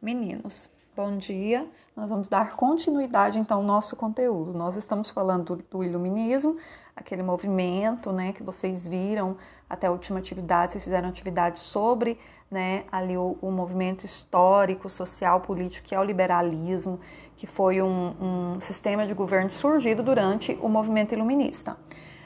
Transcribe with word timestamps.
Meninos, 0.00 0.68
bom 0.94 1.16
dia. 1.16 1.66
Nós 1.96 2.10
vamos 2.10 2.28
dar 2.28 2.54
continuidade 2.54 3.38
então 3.38 3.58
ao 3.58 3.62
nosso 3.62 3.96
conteúdo. 3.96 4.52
Nós 4.52 4.76
estamos 4.76 5.08
falando 5.08 5.56
do, 5.70 5.82
iluminismo, 5.82 6.58
aquele 6.94 7.22
movimento, 7.22 8.12
né, 8.12 8.32
que 8.34 8.42
vocês 8.42 8.86
viram 8.86 9.38
até 9.68 9.86
a 9.86 9.90
última 9.90 10.18
atividade, 10.18 10.72
vocês 10.72 10.84
fizeram 10.84 11.08
atividade 11.08 11.58
sobre, 11.58 12.20
né, 12.50 12.84
ali 12.92 13.16
o, 13.16 13.38
o 13.40 13.50
movimento 13.50 14.04
histórico, 14.04 14.90
social, 14.90 15.40
político 15.40 15.88
que 15.88 15.94
é 15.94 15.98
o 15.98 16.04
liberalismo, 16.04 17.00
que 17.34 17.46
foi 17.46 17.80
um, 17.80 18.54
um 18.54 18.60
sistema 18.60 19.06
de 19.06 19.14
governo 19.14 19.48
surgido 19.48 20.02
durante 20.02 20.58
o 20.60 20.68
movimento 20.68 21.14
iluminista. 21.14 21.72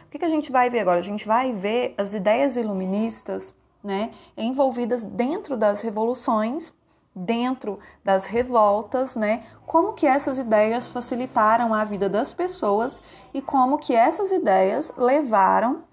O 0.07 0.11
que, 0.11 0.19
que 0.19 0.25
a 0.25 0.29
gente 0.29 0.51
vai 0.51 0.69
ver 0.69 0.81
agora? 0.81 0.99
A 0.99 1.05
gente 1.05 1.25
vai 1.25 1.53
ver 1.53 1.95
as 1.97 2.15
ideias 2.15 2.57
iluministas, 2.57 3.55
né, 3.83 4.11
envolvidas 4.37 5.05
dentro 5.05 5.57
das 5.57 5.81
revoluções 5.81 6.73
dentro 7.25 7.79
das 8.05 8.27
revoltas, 8.27 9.15
né? 9.15 9.43
Como 9.67 9.93
que 9.93 10.07
essas 10.07 10.39
ideias 10.39 10.89
facilitaram 10.89 11.75
a 11.75 11.85
vida 11.85 12.09
das 12.09 12.33
pessoas 12.33 13.01
e 13.35 13.43
como 13.43 13.79
que 13.79 13.95
essas 13.95 14.33
ideias 14.33 14.93
levaram 14.97 15.85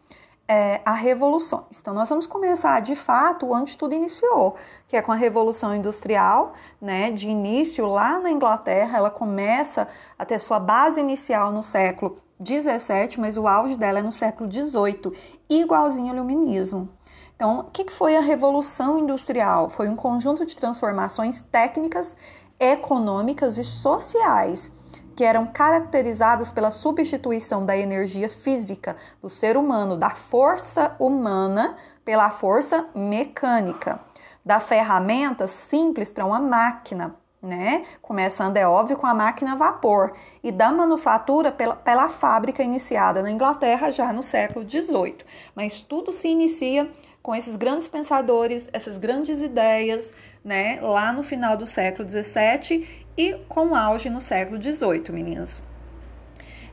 é, 0.47 0.81
a 0.85 0.93
revoluções. 0.93 1.79
Então, 1.81 1.93
nós 1.93 2.07
vamos 2.07 2.25
começar 2.25 2.79
de 2.79 2.95
fato 2.95 3.51
onde 3.51 3.75
tudo 3.75 3.93
iniciou, 3.93 4.55
que 4.87 4.95
é 4.95 5.01
com 5.01 5.11
a 5.11 5.15
Revolução 5.15 5.75
Industrial, 5.75 6.53
né? 6.81 7.11
De 7.11 7.27
início 7.27 7.85
lá 7.85 8.17
na 8.17 8.31
Inglaterra, 8.31 8.97
ela 8.97 9.11
começa 9.11 9.87
a 10.17 10.25
ter 10.25 10.39
sua 10.39 10.59
base 10.59 11.01
inicial 11.01 11.51
no 11.51 11.61
século 11.61 12.15
17, 12.39 13.19
mas 13.19 13.37
o 13.37 13.47
auge 13.47 13.75
dela 13.75 13.99
é 13.99 14.01
no 14.01 14.11
século 14.11 14.47
18, 14.47 15.11
igualzinho 15.49 16.09
ao 16.09 16.15
iluminismo. 16.15 16.96
Então, 17.37 17.59
o 17.59 17.63
que 17.65 17.91
foi 17.91 18.17
a 18.17 18.19
Revolução 18.19 18.97
Industrial? 18.97 19.69
Foi 19.69 19.87
um 19.87 19.95
conjunto 19.95 20.43
de 20.43 20.57
transformações 20.57 21.39
técnicas, 21.39 22.17
econômicas 22.59 23.59
e 23.59 23.63
sociais 23.63 24.71
que 25.15 25.23
eram 25.23 25.45
caracterizadas 25.45 26.51
pela 26.51 26.71
substituição 26.71 27.63
da 27.63 27.77
energia 27.77 28.27
física 28.27 28.95
do 29.21 29.29
ser 29.29 29.55
humano, 29.55 29.97
da 29.97 30.11
força 30.11 30.95
humana, 30.99 31.75
pela 32.03 32.29
força 32.29 32.87
mecânica, 32.93 33.99
da 34.43 34.59
ferramenta 34.59 35.47
simples 35.47 36.11
para 36.11 36.25
uma 36.25 36.39
máquina, 36.39 37.15
né? 37.41 37.83
Começando, 37.99 38.57
é 38.57 38.67
óbvio, 38.67 38.97
com 38.97 39.07
a 39.07 39.13
máquina 39.13 39.53
a 39.53 39.55
vapor, 39.55 40.13
e 40.43 40.51
da 40.51 40.71
manufatura 40.71 41.51
pela, 41.51 41.75
pela 41.75 42.09
fábrica 42.09 42.63
iniciada 42.63 43.21
na 43.21 43.31
Inglaterra 43.31 43.91
já 43.91 44.11
no 44.13 44.23
século 44.23 44.67
XVIII. 44.67 45.17
Mas 45.55 45.81
tudo 45.81 46.11
se 46.11 46.27
inicia 46.27 46.91
com 47.27 47.35
esses 47.35 47.57
grandes 47.57 47.89
pensadores, 47.89 48.69
essas 48.71 48.97
grandes 48.97 49.41
ideias, 49.41 50.13
né, 50.45 50.79
lá 50.81 51.11
no 51.11 51.23
final 51.23 51.57
do 51.57 51.65
século 51.65 52.07
XVII 52.07 52.87
e 53.17 53.33
com 53.49 53.75
auge 53.75 54.09
no 54.09 54.21
século 54.21 54.57
XVIII, 54.61 55.11
meninas. 55.11 55.61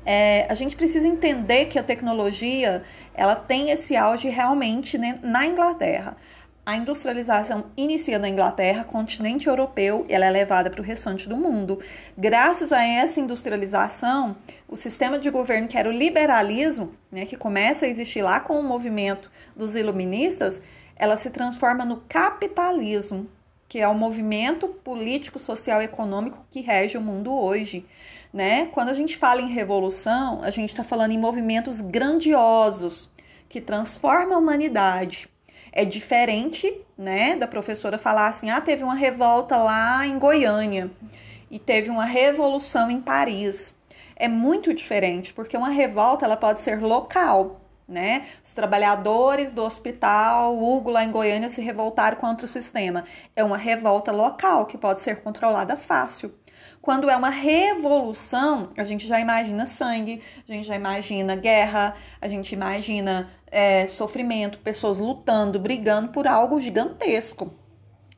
É, 0.07 0.47
a 0.49 0.55
gente 0.55 0.77
precisa 0.77 1.09
entender 1.09 1.65
que 1.65 1.77
a 1.77 1.83
tecnologia 1.83 2.85
ela 3.15 3.35
tem 3.35 3.71
esse 3.71 3.97
auge 3.97 4.29
realmente 4.29 4.97
né, 4.97 5.19
na 5.25 5.45
Inglaterra. 5.45 6.17
A 6.67 6.77
industrialização 6.77 7.67
inicia 7.77 8.19
na 8.19 8.27
Inglaterra, 8.27 8.85
continente 8.85 9.47
europeu, 9.47 10.07
e 10.09 10.15
ela 10.15 10.25
é 10.25 10.31
levada 10.31 10.71
para 10.71 10.81
o 10.81 10.85
restante 10.85 11.29
do 11.29 11.37
mundo. 11.37 11.79
Graças 12.17 12.73
a 12.73 12.83
essa 12.83 13.21
industrialização, 13.21 14.35
o 14.67 14.75
sistema 14.75 15.19
de 15.19 15.29
governo 15.29 15.69
que 15.69 15.77
era 15.77 15.91
o 15.91 15.93
liberalismo, 15.93 16.95
né, 17.13 17.27
que 17.27 17.37
começa 17.37 17.85
a 17.85 17.89
existir 17.89 18.23
lá 18.23 18.41
com 18.41 18.59
o 18.59 18.63
movimento 18.63 19.31
dos 19.55 19.77
iluministas, 19.77 20.63
ela 20.97 21.19
se 21.19 21.29
transforma 21.29 21.85
no 21.85 21.99
capitalismo, 22.09 23.29
que 23.69 23.79
é 23.79 23.87
o 23.87 23.95
movimento 23.95 24.67
político, 24.69 25.39
social 25.39 25.83
e 25.83 25.85
econômico 25.85 26.47
que 26.51 26.63
rege 26.63 26.97
o 26.97 27.03
mundo 27.03 27.31
hoje. 27.31 27.85
Né? 28.33 28.67
Quando 28.73 28.89
a 28.89 28.95
gente 28.95 29.19
fala 29.19 29.43
em 29.43 29.49
revolução, 29.49 30.43
a 30.43 30.51
gente 30.51 30.71
está 30.71 30.83
falando 30.83 31.13
em 31.13 31.19
movimentos 31.19 31.83
grandiosos 31.83 33.11
que 33.51 33.61
transformam 33.61 34.37
a 34.37 34.39
humanidade 34.39 35.29
é 35.77 35.85
diferente, 35.85 36.73
né, 36.97 37.35
da 37.35 37.49
professora 37.49 37.99
falar 37.99 38.29
assim: 38.29 38.49
ah, 38.49 38.61
teve 38.61 38.85
uma 38.85 38.95
revolta 38.95 39.57
lá 39.57 40.07
em 40.07 40.17
Goiânia 40.17 40.89
e 41.51 41.59
teve 41.59 41.91
uma 41.91 42.05
revolução 42.05 42.89
em 42.89 43.01
Paris. 43.01 43.75
É 44.15 44.29
muito 44.29 44.73
diferente, 44.73 45.35
porque 45.35 45.57
uma 45.57 45.71
revolta 45.71 46.25
ela 46.25 46.37
pode 46.37 46.61
ser 46.61 46.81
local, 46.81 47.61
né? 47.89 48.27
Os 48.45 48.53
trabalhadores 48.53 49.53
do 49.53 49.65
hospital 49.65 50.57
Hugo 50.57 50.91
lá 50.91 51.05
em 51.05 51.11
Goiânia 51.11 51.51
se 51.51 51.61
revoltaram 51.61 52.19
contra 52.19 52.47
o 52.47 52.49
sistema. 52.49 53.05
É 53.35 53.43
uma 53.43 53.57
revolta 53.59 54.13
local 54.13 54.67
que 54.67 54.79
pode 54.79 55.01
ser 55.01 55.21
controlada 55.23 55.77
fácil. 55.77 56.33
Quando 56.81 57.09
é 57.09 57.17
uma 57.17 57.31
revolução, 57.31 58.71
a 58.77 58.85
gente 58.85 59.07
já 59.07 59.19
imagina 59.21 59.67
sangue, 59.67 60.23
a 60.49 60.53
gente 60.53 60.67
já 60.67 60.75
imagina 60.75 61.37
guerra, 61.37 61.95
a 62.21 62.29
gente 62.29 62.53
imagina 62.53 63.31
é, 63.51 63.87
sofrimento, 63.87 64.59
pessoas 64.59 64.99
lutando, 64.99 65.59
brigando 65.59 66.09
por 66.09 66.27
algo 66.27 66.61
gigantesco. 66.61 67.53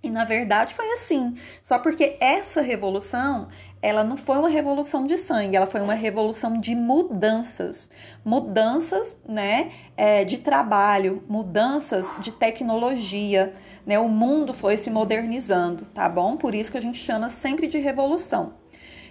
E 0.02 0.10
na 0.10 0.24
verdade 0.24 0.74
foi 0.74 0.92
assim. 0.92 1.36
Só 1.62 1.78
porque 1.78 2.16
essa 2.20 2.60
revolução, 2.60 3.48
ela 3.86 4.02
não 4.02 4.16
foi 4.16 4.36
uma 4.36 4.48
revolução 4.48 5.06
de 5.06 5.16
sangue, 5.16 5.56
ela 5.56 5.66
foi 5.66 5.80
uma 5.80 5.94
revolução 5.94 6.58
de 6.60 6.74
mudanças. 6.74 7.88
Mudanças, 8.24 9.16
né, 9.28 9.70
é, 9.96 10.24
de 10.24 10.38
trabalho, 10.38 11.22
mudanças 11.28 12.12
de 12.18 12.32
tecnologia, 12.32 13.54
né? 13.86 13.96
O 13.96 14.08
mundo 14.08 14.52
foi 14.52 14.76
se 14.76 14.90
modernizando, 14.90 15.84
tá 15.94 16.08
bom? 16.08 16.36
Por 16.36 16.52
isso 16.52 16.72
que 16.72 16.78
a 16.78 16.82
gente 16.82 16.98
chama 16.98 17.30
sempre 17.30 17.68
de 17.68 17.78
revolução. 17.78 18.54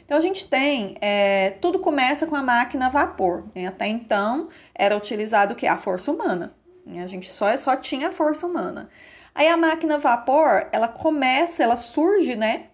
Então 0.03 0.17
a 0.17 0.21
gente 0.21 0.47
tem, 0.49 0.97
é, 0.99 1.51
tudo 1.61 1.79
começa 1.79 2.27
com 2.27 2.35
a 2.35 2.43
máquina 2.43 2.87
a 2.87 2.89
vapor. 2.89 3.45
Né? 3.55 3.67
Até 3.67 3.87
então 3.87 4.49
era 4.75 4.95
utilizado 4.95 5.53
o 5.53 5.55
que? 5.55 5.65
A 5.65 5.77
força 5.77 6.11
humana. 6.11 6.53
Né? 6.85 7.01
A 7.01 7.07
gente 7.07 7.31
só, 7.31 7.55
só 7.55 7.77
tinha 7.77 8.09
a 8.09 8.11
força 8.11 8.45
humana. 8.45 8.89
Aí 9.33 9.47
a 9.47 9.57
máquina 9.57 9.95
a 9.95 9.97
vapor, 9.97 10.67
ela 10.71 10.87
começa, 10.87 11.63
ela 11.63 11.75
surge, 11.75 12.35
né? 12.35 12.67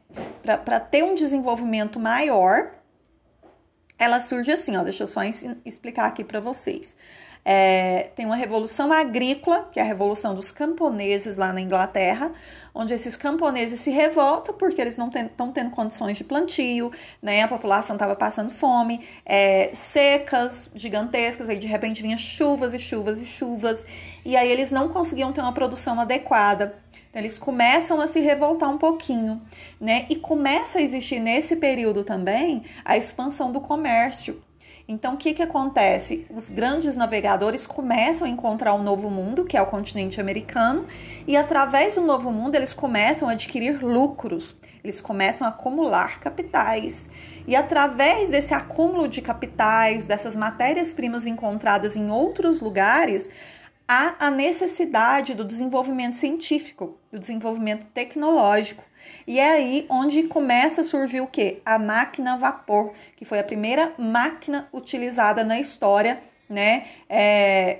Para 0.43 0.79
ter 0.79 1.03
um 1.03 1.15
desenvolvimento 1.15 1.99
maior, 1.99 2.71
ela 3.97 4.19
surge 4.19 4.51
assim, 4.51 4.75
ó. 4.77 4.83
Deixa 4.83 5.03
eu 5.03 5.07
só 5.07 5.21
explicar 5.65 6.07
aqui 6.07 6.23
para 6.23 6.39
vocês. 6.39 6.95
É, 7.43 8.11
tem 8.15 8.25
uma 8.25 8.35
revolução 8.35 8.91
agrícola, 8.91 9.67
que 9.71 9.79
é 9.79 9.83
a 9.83 9.85
revolução 9.85 10.35
dos 10.35 10.51
camponeses 10.51 11.37
lá 11.37 11.51
na 11.51 11.59
Inglaterra, 11.59 12.31
onde 12.73 12.93
esses 12.93 13.15
camponeses 13.15 13.79
se 13.79 13.89
revoltam 13.89 14.53
porque 14.55 14.79
eles 14.79 14.95
não 14.95 15.07
estão 15.07 15.51
tendo 15.51 15.71
condições 15.71 16.17
de 16.17 16.23
plantio, 16.23 16.91
né? 17.21 17.41
A 17.41 17.47
população 17.47 17.95
estava 17.95 18.15
passando 18.15 18.51
fome, 18.51 19.03
é, 19.25 19.71
secas 19.73 20.69
gigantescas, 20.75 21.49
aí 21.49 21.57
de 21.57 21.67
repente 21.67 22.03
vinha 22.03 22.17
chuvas 22.17 22.75
e 22.75 22.79
chuvas 22.79 23.19
e 23.19 23.25
chuvas, 23.25 23.85
e 24.23 24.37
aí 24.37 24.51
eles 24.51 24.69
não 24.69 24.89
conseguiam 24.89 25.33
ter 25.33 25.41
uma 25.41 25.53
produção 25.53 25.99
adequada. 25.99 26.75
Então, 27.11 27.21
eles 27.21 27.37
começam 27.37 27.99
a 27.99 28.07
se 28.07 28.21
revoltar 28.21 28.69
um 28.69 28.77
pouquinho, 28.77 29.41
né? 29.79 30.05
E 30.09 30.15
começa 30.15 30.79
a 30.79 30.81
existir 30.81 31.19
nesse 31.19 31.57
período 31.57 32.05
também 32.05 32.63
a 32.85 32.95
expansão 32.95 33.51
do 33.51 33.59
comércio. 33.59 34.41
Então, 34.87 35.13
o 35.13 35.17
que, 35.17 35.33
que 35.33 35.43
acontece? 35.43 36.25
Os 36.29 36.49
grandes 36.49 36.95
navegadores 36.95 37.67
começam 37.67 38.25
a 38.25 38.29
encontrar 38.29 38.73
um 38.73 38.81
novo 38.81 39.09
mundo, 39.09 39.43
que 39.43 39.57
é 39.57 39.61
o 39.61 39.65
continente 39.65 40.21
americano, 40.21 40.87
e 41.27 41.35
através 41.35 41.95
do 41.95 42.01
novo 42.01 42.31
mundo 42.31 42.55
eles 42.55 42.73
começam 42.73 43.27
a 43.27 43.33
adquirir 43.33 43.83
lucros, 43.83 44.55
eles 44.83 44.99
começam 44.99 45.45
a 45.45 45.49
acumular 45.49 46.19
capitais. 46.19 47.09
E 47.45 47.55
através 47.55 48.29
desse 48.29 48.53
acúmulo 48.53 49.07
de 49.07 49.21
capitais, 49.21 50.05
dessas 50.05 50.35
matérias-primas 50.35 51.27
encontradas 51.27 51.95
em 51.95 52.09
outros 52.09 52.61
lugares, 52.61 53.29
há 53.87 54.15
a 54.19 54.31
necessidade 54.31 55.33
do 55.33 55.43
desenvolvimento 55.43 56.15
científico, 56.15 56.97
do 57.11 57.19
desenvolvimento 57.19 57.85
tecnológico. 57.87 58.83
E 59.27 59.39
é 59.39 59.51
aí 59.51 59.85
onde 59.89 60.23
começa 60.23 60.81
a 60.81 60.83
surgir 60.83 61.21
o 61.21 61.27
que? 61.27 61.61
A 61.65 61.77
máquina 61.77 62.33
a 62.33 62.37
vapor, 62.37 62.93
que 63.15 63.25
foi 63.25 63.39
a 63.39 63.43
primeira 63.43 63.93
máquina 63.97 64.67
utilizada 64.71 65.43
na 65.43 65.59
história, 65.59 66.21
né? 66.49 66.87
É, 67.09 67.79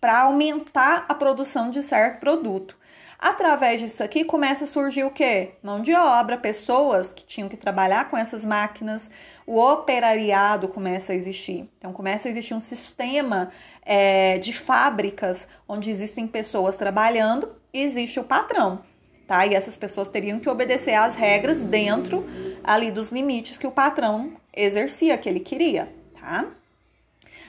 para 0.00 0.20
aumentar 0.20 1.06
a 1.08 1.14
produção 1.14 1.70
de 1.70 1.82
certo 1.82 2.20
produto. 2.20 2.76
Através 3.18 3.80
disso 3.80 4.02
aqui 4.04 4.24
começa 4.24 4.62
a 4.62 4.66
surgir 4.66 5.02
o 5.02 5.10
que? 5.10 5.50
Mão 5.60 5.82
de 5.82 5.92
obra, 5.92 6.36
pessoas 6.36 7.12
que 7.12 7.24
tinham 7.24 7.48
que 7.48 7.56
trabalhar 7.56 8.08
com 8.08 8.16
essas 8.16 8.44
máquinas, 8.44 9.10
o 9.44 9.58
operariado 9.58 10.68
começa 10.68 11.12
a 11.12 11.16
existir. 11.16 11.68
Então 11.78 11.92
começa 11.92 12.28
a 12.28 12.30
existir 12.30 12.54
um 12.54 12.60
sistema 12.60 13.50
é, 13.82 14.38
de 14.38 14.52
fábricas 14.52 15.48
onde 15.66 15.90
existem 15.90 16.28
pessoas 16.28 16.76
trabalhando 16.76 17.56
e 17.72 17.82
existe 17.82 18.20
o 18.20 18.24
patrão 18.24 18.82
tá? 19.28 19.46
E 19.46 19.54
essas 19.54 19.76
pessoas 19.76 20.08
teriam 20.08 20.40
que 20.40 20.48
obedecer 20.48 20.94
às 20.94 21.14
regras 21.14 21.60
dentro 21.60 22.26
ali 22.64 22.90
dos 22.90 23.10
limites 23.10 23.58
que 23.58 23.66
o 23.66 23.70
patrão 23.70 24.32
exercia, 24.56 25.18
que 25.18 25.28
ele 25.28 25.40
queria, 25.40 25.92
tá? 26.18 26.46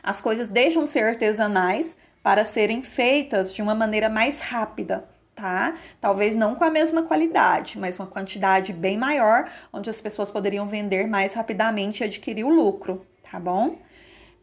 As 0.03 0.21
coisas 0.21 0.49
deixam 0.49 0.83
de 0.83 0.91
ser 0.91 1.05
artesanais 1.05 1.95
para 2.21 2.43
serem 2.43 2.83
feitas 2.83 3.53
de 3.53 3.61
uma 3.61 3.73
maneira 3.73 4.09
mais 4.09 4.39
rápida, 4.39 5.07
tá? 5.39 5.75
Talvez 6.01 6.35
não 6.35 6.55
com 6.55 6.63
a 6.63 6.69
mesma 6.69 7.03
qualidade, 7.03 7.79
mas 7.79 7.97
uma 7.97 8.07
quantidade 8.07 8.73
bem 8.73 8.97
maior, 8.97 9.49
onde 9.71 9.89
as 9.89 10.01
pessoas 10.01 10.29
poderiam 10.29 10.67
vender 10.67 11.07
mais 11.07 11.33
rapidamente 11.33 12.01
e 12.01 12.03
adquirir 12.05 12.43
o 12.43 12.49
lucro, 12.49 13.05
tá 13.23 13.39
bom? 13.39 13.77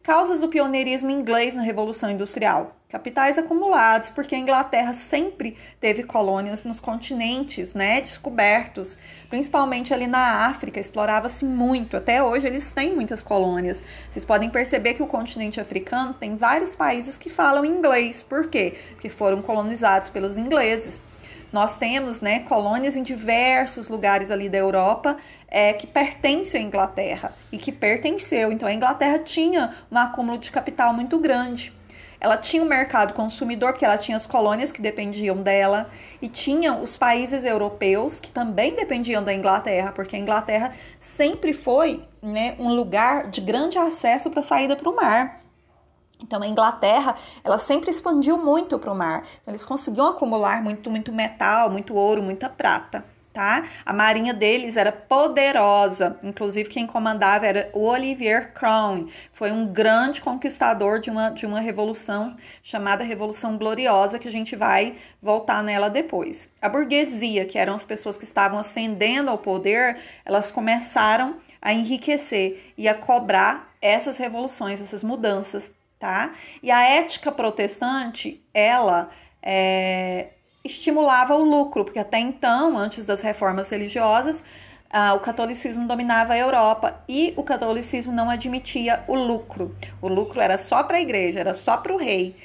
Causas 0.07 0.39
do 0.39 0.47
pioneirismo 0.47 1.11
inglês 1.11 1.53
na 1.53 1.61
Revolução 1.61 2.09
Industrial. 2.09 2.77
Capitais 2.87 3.37
acumulados, 3.37 4.09
porque 4.09 4.35
a 4.35 4.37
Inglaterra 4.37 4.93
sempre 4.93 5.57
teve 5.81 6.01
colônias 6.03 6.63
nos 6.63 6.79
continentes, 6.79 7.73
né, 7.73 7.99
descobertos, 7.99 8.97
principalmente 9.29 9.93
ali 9.93 10.07
na 10.07 10.47
África, 10.47 10.79
explorava-se 10.79 11.43
muito. 11.43 11.97
Até 11.97 12.23
hoje 12.23 12.47
eles 12.47 12.71
têm 12.71 12.95
muitas 12.95 13.21
colônias. 13.21 13.83
Vocês 14.09 14.23
podem 14.23 14.49
perceber 14.49 14.93
que 14.93 15.03
o 15.03 15.07
continente 15.07 15.59
africano 15.59 16.13
tem 16.13 16.37
vários 16.37 16.73
países 16.73 17.17
que 17.17 17.29
falam 17.29 17.65
inglês. 17.65 18.23
Por 18.23 18.47
quê? 18.47 18.77
Porque 18.91 19.09
foram 19.09 19.41
colonizados 19.41 20.07
pelos 20.07 20.37
ingleses. 20.37 21.01
Nós 21.51 21.77
temos 21.77 22.19
né, 22.21 22.39
colônias 22.41 22.95
em 22.95 23.03
diversos 23.03 23.87
lugares 23.87 24.29
ali 24.29 24.49
da 24.49 24.57
Europa 24.57 25.17
é, 25.47 25.73
que 25.73 25.87
pertencem 25.87 26.61
à 26.61 26.63
Inglaterra 26.63 27.33
e 27.51 27.57
que 27.57 27.71
pertenceu. 27.71 28.51
Então 28.51 28.67
a 28.67 28.73
Inglaterra 28.73 29.19
tinha 29.19 29.73
um 29.91 29.97
acúmulo 29.97 30.37
de 30.37 30.51
capital 30.51 30.93
muito 30.93 31.17
grande. 31.19 31.73
Ela 32.19 32.35
tinha 32.35 32.63
um 32.63 32.65
mercado 32.65 33.13
consumidor, 33.13 33.73
porque 33.73 33.85
ela 33.85 33.97
tinha 33.97 34.17
as 34.17 34.25
colônias 34.25 34.71
que 34.71 34.81
dependiam 34.81 35.37
dela, 35.41 35.89
e 36.21 36.27
tinha 36.27 36.73
os 36.73 36.97
países 36.97 37.43
europeus 37.43 38.19
que 38.19 38.31
também 38.31 38.75
dependiam 38.75 39.23
da 39.23 39.33
Inglaterra, 39.33 39.91
porque 39.91 40.15
a 40.15 40.19
Inglaterra 40.19 40.73
sempre 41.15 41.53
foi 41.53 42.03
né, 42.21 42.55
um 42.57 42.73
lugar 42.73 43.29
de 43.29 43.39
grande 43.39 43.77
acesso 43.77 44.31
para 44.31 44.39
a 44.39 44.43
saída 44.43 44.75
para 44.75 44.89
o 44.89 44.95
mar. 44.95 45.46
Então 46.21 46.41
a 46.41 46.47
Inglaterra, 46.47 47.15
ela 47.43 47.57
sempre 47.57 47.89
expandiu 47.89 48.37
muito 48.37 48.77
para 48.79 48.91
o 48.91 48.95
mar. 48.95 49.23
Então 49.41 49.51
eles 49.51 49.65
conseguiam 49.65 50.07
acumular 50.07 50.61
muito, 50.61 50.89
muito 50.89 51.11
metal, 51.11 51.69
muito 51.69 51.95
ouro, 51.95 52.21
muita 52.21 52.49
prata. 52.49 53.03
Tá? 53.33 53.67
A 53.85 53.93
marinha 53.93 54.33
deles 54.33 54.75
era 54.75 54.91
poderosa, 54.91 56.17
inclusive 56.23 56.69
quem 56.69 56.87
comandava 56.87 57.45
era 57.45 57.69
o 57.71 57.83
Olivier 57.83 58.51
Cromwell, 58.51 59.09
foi 59.31 59.51
um 59.51 59.67
grande 59.67 60.21
conquistador 60.21 60.99
de 60.99 61.11
uma, 61.11 61.29
de 61.29 61.45
uma 61.45 61.59
revolução 61.59 62.35
chamada 62.63 63.03
Revolução 63.03 63.55
Gloriosa, 63.55 64.17
que 64.17 64.27
a 64.27 64.31
gente 64.31 64.55
vai 64.55 64.95
voltar 65.21 65.61
nela 65.61 65.87
depois. 65.87 66.49
A 66.59 66.67
burguesia, 66.67 67.45
que 67.45 67.59
eram 67.59 67.75
as 67.75 67.85
pessoas 67.85 68.17
que 68.17 68.23
estavam 68.23 68.57
ascendendo 68.57 69.29
ao 69.29 69.37
poder, 69.37 69.99
elas 70.25 70.49
começaram 70.49 71.35
a 71.61 71.71
enriquecer 71.71 72.73
e 72.75 72.87
a 72.87 72.95
cobrar 72.95 73.71
essas 73.79 74.17
revoluções, 74.17 74.81
essas 74.81 75.03
mudanças 75.03 75.71
tá? 75.99 76.33
E 76.61 76.71
a 76.71 76.81
ética 76.81 77.31
protestante, 77.31 78.41
ela 78.53 79.09
é, 79.41 80.29
estimulava 80.63 81.35
o 81.35 81.43
lucro, 81.43 81.83
porque 81.83 81.99
até 81.99 82.19
então, 82.19 82.77
antes 82.77 83.05
das 83.05 83.21
reformas 83.21 83.69
religiosas, 83.69 84.43
ah, 84.89 85.13
o 85.13 85.19
catolicismo 85.19 85.87
dominava 85.87 86.33
a 86.33 86.37
Europa 86.37 87.03
e 87.09 87.33
o 87.35 87.43
catolicismo 87.43 88.13
não 88.13 88.29
admitia 88.29 89.03
o 89.07 89.15
lucro. 89.15 89.75
O 90.01 90.07
lucro 90.07 90.39
era 90.39 90.57
só 90.57 90.83
para 90.83 90.97
a 90.97 91.01
igreja, 91.01 91.39
era 91.39 91.53
só 91.53 91.77
para 91.77 91.93
o 91.93 91.97
rei. 91.97 92.35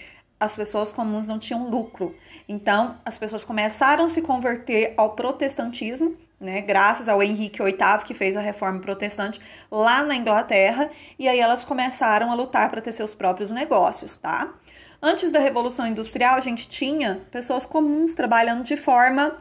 As 0.40 0.56
pessoas 0.56 0.92
comuns 0.92 1.26
não 1.26 1.38
tinham 1.38 1.70
lucro. 1.70 2.16
Então, 2.48 2.96
as 3.04 3.16
pessoas 3.16 3.44
começaram 3.44 4.06
a 4.06 4.08
se 4.08 4.20
converter 4.20 4.92
ao 4.96 5.10
protestantismo 5.10 6.16
né, 6.42 6.60
graças 6.60 7.08
ao 7.08 7.22
Henrique 7.22 7.62
VIII, 7.62 8.04
que 8.04 8.12
fez 8.12 8.36
a 8.36 8.40
reforma 8.40 8.80
protestante 8.80 9.40
lá 9.70 10.02
na 10.02 10.16
Inglaterra, 10.16 10.90
e 11.18 11.28
aí 11.28 11.38
elas 11.38 11.64
começaram 11.64 12.30
a 12.30 12.34
lutar 12.34 12.68
para 12.68 12.82
ter 12.82 12.92
seus 12.92 13.14
próprios 13.14 13.48
negócios, 13.50 14.16
tá? 14.16 14.52
Antes 15.00 15.30
da 15.30 15.38
Revolução 15.38 15.86
Industrial, 15.86 16.36
a 16.36 16.40
gente 16.40 16.68
tinha 16.68 17.22
pessoas 17.30 17.64
comuns 17.64 18.12
trabalhando 18.14 18.64
de 18.64 18.76
forma 18.76 19.36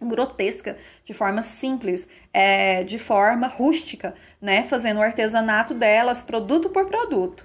grotesca, 0.00 0.78
de 1.04 1.12
forma 1.12 1.42
simples, 1.42 2.08
é, 2.32 2.82
de 2.84 2.98
forma 2.98 3.46
rústica, 3.46 4.14
né, 4.40 4.62
fazendo 4.62 4.98
o 4.98 5.02
artesanato 5.02 5.74
delas, 5.74 6.22
produto 6.22 6.70
por 6.70 6.86
produto. 6.86 7.44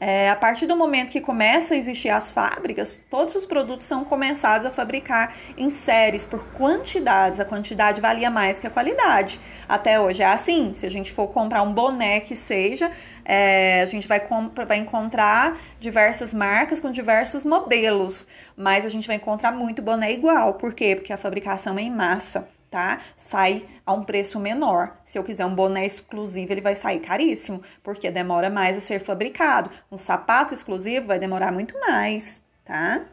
É, 0.00 0.30
a 0.30 0.36
partir 0.36 0.66
do 0.66 0.76
momento 0.76 1.10
que 1.10 1.20
começa 1.20 1.74
a 1.74 1.76
existir 1.76 2.08
as 2.08 2.30
fábricas, 2.30 3.00
todos 3.10 3.34
os 3.34 3.44
produtos 3.44 3.84
são 3.84 4.04
começados 4.04 4.66
a 4.66 4.70
fabricar 4.70 5.34
em 5.56 5.68
séries 5.70 6.24
por 6.24 6.44
quantidades. 6.52 7.40
A 7.40 7.44
quantidade 7.44 8.00
valia 8.00 8.30
mais 8.30 8.60
que 8.60 8.66
a 8.66 8.70
qualidade. 8.70 9.40
Até 9.68 9.98
hoje 9.98 10.22
é 10.22 10.26
assim. 10.26 10.72
Se 10.74 10.86
a 10.86 10.90
gente 10.90 11.10
for 11.12 11.28
comprar 11.28 11.62
um 11.62 11.72
boné 11.72 12.20
que 12.20 12.36
seja, 12.36 12.92
é, 13.24 13.82
a 13.82 13.86
gente 13.86 14.06
vai, 14.06 14.22
vai 14.66 14.78
encontrar 14.78 15.58
diversas 15.80 16.32
marcas 16.32 16.78
com 16.80 16.90
diversos 16.92 17.44
modelos, 17.44 18.26
mas 18.56 18.86
a 18.86 18.88
gente 18.88 19.06
vai 19.08 19.16
encontrar 19.16 19.50
muito 19.50 19.82
boné 19.82 20.12
igual. 20.12 20.54
Por 20.54 20.74
quê? 20.74 20.94
Porque 20.94 21.12
a 21.12 21.16
fabricação 21.16 21.76
é 21.76 21.82
em 21.82 21.90
massa 21.90 22.48
tá? 22.70 23.00
Sai 23.16 23.66
a 23.84 23.92
um 23.92 24.04
preço 24.04 24.38
menor. 24.38 24.96
Se 25.04 25.18
eu 25.18 25.24
quiser 25.24 25.46
um 25.46 25.54
boné 25.54 25.86
exclusivo, 25.86 26.52
ele 26.52 26.60
vai 26.60 26.76
sair 26.76 27.00
caríssimo, 27.00 27.62
porque 27.82 28.10
demora 28.10 28.50
mais 28.50 28.76
a 28.76 28.80
ser 28.80 29.00
fabricado. 29.00 29.70
Um 29.90 29.98
sapato 29.98 30.54
exclusivo 30.54 31.06
vai 31.06 31.18
demorar 31.18 31.52
muito 31.52 31.78
mais, 31.80 32.42
tá? 32.64 33.04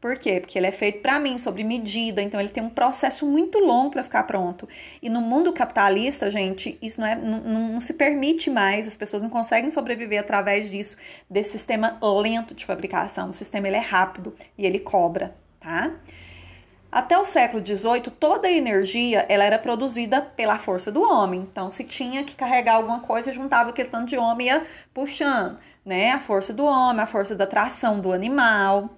Por 0.00 0.16
quê? 0.16 0.40
Porque 0.40 0.58
ele 0.58 0.66
é 0.66 0.72
feito 0.72 1.02
para 1.02 1.20
mim, 1.20 1.36
sobre 1.36 1.62
medida, 1.62 2.22
então 2.22 2.40
ele 2.40 2.48
tem 2.48 2.62
um 2.62 2.70
processo 2.70 3.26
muito 3.26 3.58
longo 3.58 3.90
para 3.90 4.02
ficar 4.02 4.22
pronto. 4.22 4.66
E 5.02 5.10
no 5.10 5.20
mundo 5.20 5.52
capitalista, 5.52 6.30
gente, 6.30 6.78
isso 6.80 6.98
não, 6.98 7.06
é, 7.06 7.14
não, 7.14 7.40
não, 7.40 7.80
se 7.80 7.92
permite 7.92 8.48
mais, 8.48 8.88
as 8.88 8.96
pessoas 8.96 9.20
não 9.22 9.28
conseguem 9.28 9.70
sobreviver 9.70 10.18
através 10.18 10.70
disso, 10.70 10.96
desse 11.28 11.52
sistema 11.52 11.98
lento 12.02 12.54
de 12.54 12.64
fabricação. 12.64 13.28
O 13.28 13.34
sistema 13.34 13.68
ele 13.68 13.76
é 13.76 13.80
rápido 13.80 14.34
e 14.56 14.64
ele 14.64 14.78
cobra, 14.78 15.36
tá? 15.60 15.94
Até 16.92 17.16
o 17.16 17.24
século 17.24 17.64
XVIII, 17.64 18.10
toda 18.18 18.48
a 18.48 18.52
energia 18.52 19.24
ela 19.28 19.44
era 19.44 19.58
produzida 19.58 20.20
pela 20.20 20.58
força 20.58 20.90
do 20.90 21.02
homem. 21.02 21.40
Então, 21.40 21.70
se 21.70 21.84
tinha 21.84 22.24
que 22.24 22.34
carregar 22.34 22.74
alguma 22.74 23.00
coisa, 23.00 23.32
juntava 23.32 23.70
aquele 23.70 23.88
tanto 23.88 24.08
de 24.08 24.16
homem 24.18 24.48
e 24.48 24.50
ia 24.50 24.66
puxando, 24.92 25.58
né? 25.84 26.10
A 26.12 26.20
força 26.20 26.52
do 26.52 26.64
homem, 26.64 27.02
a 27.02 27.06
força 27.06 27.34
da 27.36 27.46
tração 27.46 28.00
do 28.00 28.12
animal. 28.12 28.90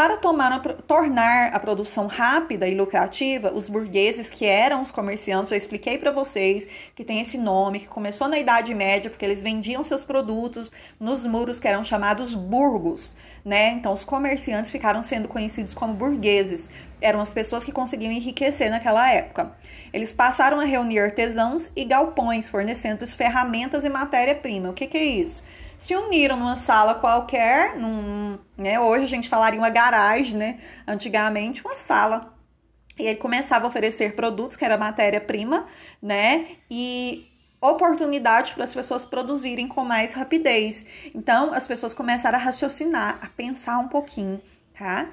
Para 0.00 0.16
tomar, 0.16 0.58
tornar 0.86 1.48
a 1.52 1.60
produção 1.60 2.06
rápida 2.06 2.66
e 2.66 2.74
lucrativa, 2.74 3.52
os 3.52 3.68
burgueses, 3.68 4.30
que 4.30 4.46
eram 4.46 4.80
os 4.80 4.90
comerciantes, 4.90 5.52
eu 5.52 5.58
expliquei 5.58 5.98
para 5.98 6.10
vocês 6.10 6.66
que 6.94 7.04
tem 7.04 7.20
esse 7.20 7.36
nome, 7.36 7.80
que 7.80 7.86
começou 7.86 8.26
na 8.26 8.38
Idade 8.38 8.74
Média, 8.74 9.10
porque 9.10 9.26
eles 9.26 9.42
vendiam 9.42 9.84
seus 9.84 10.02
produtos 10.02 10.72
nos 10.98 11.26
muros 11.26 11.60
que 11.60 11.68
eram 11.68 11.84
chamados 11.84 12.34
burgos, 12.34 13.14
né? 13.44 13.72
Então, 13.72 13.92
os 13.92 14.02
comerciantes 14.02 14.70
ficaram 14.70 15.02
sendo 15.02 15.28
conhecidos 15.28 15.74
como 15.74 15.92
burgueses. 15.92 16.70
Eram 16.98 17.20
as 17.20 17.34
pessoas 17.34 17.62
que 17.62 17.70
conseguiam 17.70 18.10
enriquecer 18.10 18.70
naquela 18.70 19.06
época. 19.12 19.52
Eles 19.92 20.14
passaram 20.14 20.60
a 20.60 20.64
reunir 20.64 21.00
artesãos 21.00 21.70
e 21.76 21.84
galpões, 21.84 22.48
fornecendo-lhes 22.48 23.14
ferramentas 23.14 23.84
e 23.84 23.90
matéria-prima. 23.90 24.70
O 24.70 24.72
que, 24.72 24.86
que 24.86 24.96
é 24.96 25.04
isso? 25.04 25.44
Se 25.80 25.96
uniram 25.96 26.36
numa 26.36 26.56
sala 26.56 26.94
qualquer, 26.94 27.74
num, 27.74 28.38
né, 28.54 28.78
hoje 28.78 29.04
a 29.04 29.08
gente 29.08 29.30
falaria 29.30 29.58
uma 29.58 29.70
garagem, 29.70 30.36
né, 30.36 30.58
antigamente 30.86 31.64
uma 31.64 31.74
sala. 31.74 32.34
E 32.98 33.08
aí 33.08 33.16
começava 33.16 33.64
a 33.64 33.68
oferecer 33.68 34.14
produtos, 34.14 34.58
que 34.58 34.64
era 34.64 34.76
matéria-prima, 34.76 35.64
né, 36.02 36.48
e 36.70 37.26
oportunidade 37.62 38.52
para 38.52 38.64
as 38.64 38.74
pessoas 38.74 39.06
produzirem 39.06 39.66
com 39.66 39.82
mais 39.82 40.12
rapidez. 40.12 40.84
Então, 41.14 41.54
as 41.54 41.66
pessoas 41.66 41.94
começaram 41.94 42.38
a 42.38 42.42
raciocinar, 42.42 43.18
a 43.22 43.28
pensar 43.28 43.78
um 43.78 43.88
pouquinho, 43.88 44.38
tá? 44.78 45.06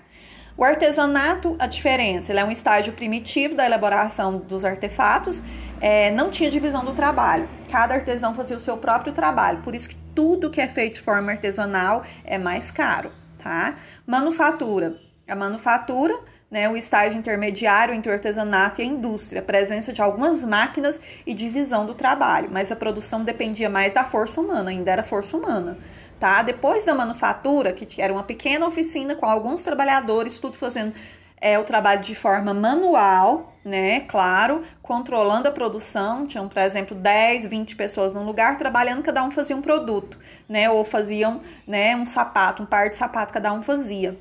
O 0.58 0.66
artesanato, 0.66 1.56
a 1.60 1.68
diferença, 1.68 2.34
ele 2.34 2.42
é 2.42 2.44
um 2.44 2.52
estágio 2.52 2.92
primitivo 2.92 3.56
da 3.56 3.66
elaboração 3.66 4.38
dos 4.38 4.66
artefatos, 4.66 5.42
é, 5.80 6.12
não 6.12 6.30
tinha 6.30 6.52
divisão 6.52 6.84
do 6.84 6.92
trabalho. 6.94 7.48
Cada 7.72 7.94
artesão 7.94 8.36
fazia 8.36 8.58
o 8.58 8.60
seu 8.60 8.76
próprio 8.76 9.14
trabalho, 9.14 9.62
por 9.62 9.74
isso 9.74 9.88
que 9.88 10.07
tudo 10.18 10.50
que 10.50 10.60
é 10.60 10.68
feito 10.68 10.96
de 10.96 11.02
forma 11.02 11.32
artesanal 11.32 12.04
é 12.26 12.40
mais 12.40 12.72
caro, 12.72 13.12
tá? 13.38 13.76
Manufatura. 14.04 14.98
A 15.28 15.36
manufatura, 15.36 16.18
né, 16.50 16.68
o 16.68 16.76
estágio 16.76 17.20
intermediário 17.20 17.94
entre 17.94 18.10
o 18.10 18.14
artesanato 18.14 18.82
e 18.82 18.84
a 18.84 18.88
indústria, 18.88 19.44
presença 19.44 19.94
de 19.94 20.02
algumas 20.02 20.44
máquinas 20.44 21.00
e 21.24 21.36
divisão 21.36 21.86
do 21.86 21.94
trabalho, 21.94 22.50
mas 22.52 22.72
a 22.72 22.76
produção 22.76 23.24
dependia 23.24 23.70
mais 23.70 23.94
da 23.94 24.06
força 24.06 24.42
humana, 24.42 24.72
ainda 24.72 24.92
era 24.92 25.04
força 25.04 25.38
humana, 25.38 25.78
tá? 26.20 26.42
Depois 26.42 26.84
da 26.84 26.96
manufatura, 26.96 27.72
que 27.72 28.02
era 28.02 28.12
uma 28.12 28.24
pequena 28.24 28.66
oficina 28.66 29.16
com 29.16 29.28
alguns 29.28 29.62
trabalhadores, 29.62 30.40
tudo 30.40 30.56
fazendo 30.56 30.96
é 31.40 31.60
o 31.60 31.64
trabalho 31.64 32.02
de 32.02 32.16
forma 32.16 32.56
manual, 32.56 33.54
né? 33.68 34.00
Claro, 34.02 34.64
controlando 34.82 35.48
a 35.48 35.52
produção. 35.52 36.26
Tinham, 36.26 36.48
por 36.48 36.60
exemplo, 36.60 36.96
10, 36.96 37.46
20 37.46 37.76
pessoas 37.76 38.14
num 38.14 38.26
lugar 38.26 38.58
trabalhando, 38.58 39.04
cada 39.04 39.22
um 39.24 39.30
fazia 39.30 39.56
um 39.56 39.62
produto, 39.62 40.18
né? 40.48 40.70
Ou 40.70 40.86
faziam, 40.86 41.42
né, 41.68 41.96
um 41.96 42.06
sapato, 42.06 42.64
um 42.64 42.66
par 42.66 42.90
de 42.90 42.96
sapato, 42.96 43.34
cada 43.34 43.52
um 43.52 43.62
fazia. 43.62 44.18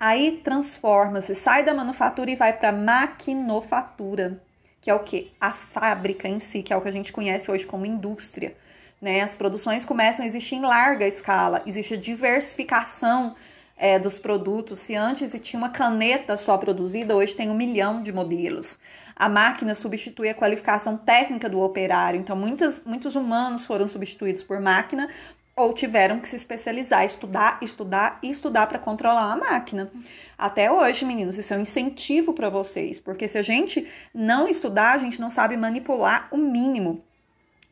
Aí 0.00 0.40
transforma-se, 0.42 1.34
sai 1.34 1.62
da 1.62 1.74
manufatura 1.74 2.30
e 2.30 2.36
vai 2.36 2.52
para 2.52 2.72
maquinofatura, 2.72 4.40
que 4.80 4.90
é 4.90 4.94
o 4.94 5.00
que? 5.00 5.32
A 5.40 5.52
fábrica 5.52 6.26
em 6.28 6.38
si, 6.38 6.62
que 6.62 6.72
é 6.72 6.76
o 6.76 6.80
que 6.80 6.88
a 6.88 6.92
gente 6.92 7.12
conhece 7.12 7.50
hoje 7.50 7.66
como 7.66 7.84
indústria. 7.84 8.56
Né? 9.02 9.20
As 9.20 9.36
produções 9.36 9.84
começam 9.84 10.24
a 10.24 10.28
existir 10.28 10.54
em 10.54 10.62
larga 10.62 11.06
escala, 11.06 11.62
existe 11.66 11.94
a 11.94 11.96
diversificação 11.96 13.34
é, 13.78 13.98
dos 13.98 14.18
produtos. 14.18 14.80
Se 14.80 14.94
antes 14.94 15.32
tinha 15.40 15.58
uma 15.58 15.70
caneta 15.70 16.36
só 16.36 16.58
produzida, 16.58 17.14
hoje 17.14 17.34
tem 17.34 17.48
um 17.48 17.54
milhão 17.54 18.02
de 18.02 18.12
modelos. 18.12 18.78
A 19.14 19.28
máquina 19.28 19.74
substitui 19.74 20.28
a 20.28 20.34
qualificação 20.34 20.96
técnica 20.96 21.48
do 21.48 21.60
operário. 21.60 22.20
Então, 22.20 22.36
muitas, 22.36 22.82
muitos 22.84 23.16
humanos 23.16 23.64
foram 23.64 23.88
substituídos 23.88 24.42
por 24.42 24.60
máquina 24.60 25.08
ou 25.56 25.72
tiveram 25.72 26.20
que 26.20 26.28
se 26.28 26.36
especializar, 26.36 27.04
estudar, 27.04 27.58
estudar 27.60 28.20
e 28.22 28.30
estudar 28.30 28.68
para 28.68 28.78
controlar 28.78 29.32
a 29.32 29.36
máquina. 29.36 29.90
Até 30.36 30.70
hoje, 30.70 31.04
meninos, 31.04 31.36
isso 31.36 31.52
é 31.52 31.56
um 31.56 31.62
incentivo 31.62 32.32
para 32.32 32.48
vocês, 32.48 33.00
porque 33.00 33.26
se 33.26 33.36
a 33.36 33.42
gente 33.42 33.86
não 34.14 34.46
estudar, 34.46 34.92
a 34.92 34.98
gente 34.98 35.20
não 35.20 35.30
sabe 35.30 35.56
manipular 35.56 36.28
o 36.30 36.36
mínimo. 36.36 37.02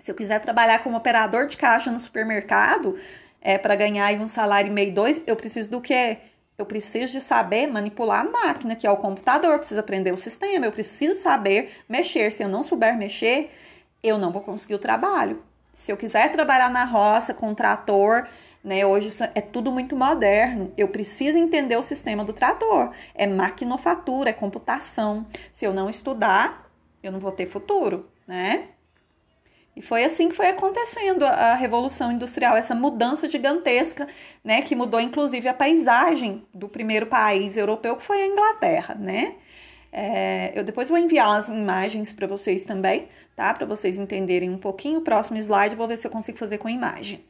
Se 0.00 0.10
eu 0.10 0.16
quiser 0.16 0.40
trabalhar 0.40 0.80
como 0.80 0.96
operador 0.96 1.46
de 1.46 1.56
caixa 1.56 1.90
no 1.90 2.00
supermercado, 2.00 2.98
é 3.46 3.56
para 3.56 3.76
ganhar 3.76 4.12
um 4.14 4.26
salário 4.26 4.68
e 4.68 4.72
meio 4.72 4.92
dois, 4.92 5.22
eu 5.24 5.36
preciso 5.36 5.70
do 5.70 5.80
quê? 5.80 6.18
Eu 6.58 6.66
preciso 6.66 7.12
de 7.12 7.20
saber 7.20 7.68
manipular 7.68 8.22
a 8.22 8.28
máquina, 8.28 8.74
que 8.74 8.84
é 8.84 8.90
o 8.90 8.96
computador, 8.96 9.56
preciso 9.58 9.78
aprender 9.78 10.12
o 10.12 10.16
sistema, 10.16 10.66
eu 10.66 10.72
preciso 10.72 11.20
saber 11.20 11.76
mexer. 11.88 12.32
Se 12.32 12.42
eu 12.42 12.48
não 12.48 12.64
souber 12.64 12.98
mexer, 12.98 13.52
eu 14.02 14.18
não 14.18 14.32
vou 14.32 14.42
conseguir 14.42 14.74
o 14.74 14.80
trabalho. 14.80 15.44
Se 15.74 15.92
eu 15.92 15.96
quiser 15.96 16.32
trabalhar 16.32 16.68
na 16.72 16.84
roça 16.84 17.32
com 17.32 17.50
um 17.50 17.54
trator, 17.54 18.26
né, 18.64 18.84
hoje 18.84 19.16
é 19.32 19.40
tudo 19.40 19.70
muito 19.70 19.94
moderno. 19.94 20.72
Eu 20.76 20.88
preciso 20.88 21.38
entender 21.38 21.76
o 21.76 21.82
sistema 21.82 22.24
do 22.24 22.32
trator. 22.32 22.90
É 23.14 23.28
maquinofatura, 23.28 24.30
é 24.30 24.32
computação. 24.32 25.24
Se 25.52 25.64
eu 25.64 25.72
não 25.72 25.88
estudar, 25.88 26.68
eu 27.00 27.12
não 27.12 27.20
vou 27.20 27.30
ter 27.30 27.46
futuro, 27.46 28.08
né? 28.26 28.70
E 29.76 29.82
foi 29.82 30.04
assim 30.04 30.30
que 30.30 30.34
foi 30.34 30.46
acontecendo 30.46 31.24
a 31.24 31.54
Revolução 31.54 32.10
Industrial, 32.10 32.56
essa 32.56 32.74
mudança 32.74 33.28
gigantesca, 33.28 34.08
né, 34.42 34.62
que 34.62 34.74
mudou 34.74 34.98
inclusive 34.98 35.46
a 35.46 35.52
paisagem 35.54 36.42
do 36.54 36.66
primeiro 36.66 37.06
país 37.06 37.58
europeu, 37.58 37.94
que 37.96 38.02
foi 38.02 38.22
a 38.22 38.26
Inglaterra, 38.26 38.94
né? 38.94 39.34
É, 39.92 40.52
eu 40.54 40.64
depois 40.64 40.88
vou 40.88 40.98
enviar 40.98 41.36
as 41.36 41.48
imagens 41.48 42.12
para 42.12 42.26
vocês 42.26 42.64
também, 42.64 43.08
tá? 43.34 43.52
Para 43.52 43.66
vocês 43.66 43.98
entenderem 43.98 44.50
um 44.50 44.58
pouquinho. 44.58 44.98
O 44.98 45.02
próximo 45.02 45.38
slide, 45.38 45.76
vou 45.76 45.86
ver 45.86 45.98
se 45.98 46.06
eu 46.06 46.10
consigo 46.10 46.38
fazer 46.38 46.58
com 46.58 46.68
imagem. 46.68 47.22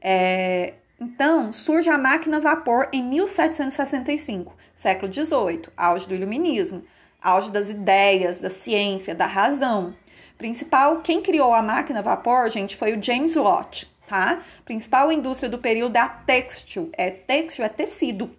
É, 0.00 0.74
então, 1.00 1.52
surge 1.52 1.88
a 1.88 1.98
máquina 1.98 2.38
a 2.38 2.40
vapor 2.40 2.88
em 2.92 3.02
1765, 3.04 4.56
século 4.74 5.12
XVIII, 5.12 5.62
auge 5.76 6.08
do 6.08 6.14
iluminismo, 6.14 6.84
auge 7.22 7.50
das 7.50 7.70
ideias, 7.70 8.40
da 8.40 8.50
ciência, 8.50 9.14
da 9.14 9.26
razão. 9.26 9.94
Principal, 10.38 11.00
quem 11.00 11.20
criou 11.20 11.52
a 11.52 11.60
máquina 11.60 11.98
a 11.98 12.02
vapor, 12.02 12.48
gente, 12.48 12.76
foi 12.76 12.96
o 12.96 13.02
James 13.02 13.36
Watt, 13.36 13.90
tá? 14.06 14.40
Principal 14.64 15.10
indústria 15.10 15.50
do 15.50 15.58
período 15.58 15.96
é 15.96 16.08
a. 16.24 16.90
É 16.92 17.10
têxtil, 17.10 17.64
é 17.64 17.68
tecido. 17.68 18.30